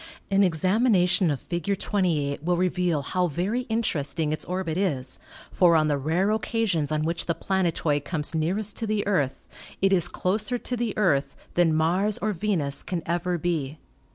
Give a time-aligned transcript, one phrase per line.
[0.31, 1.77] An examination of Fig.
[1.77, 5.19] 28 will reveal how very interesting its orbit is,
[5.51, 9.43] for on the rare occasions on which the planet oid comes nearest to the Earth
[9.79, 13.77] it is closer to the Earth than Mars or Venus can ever be.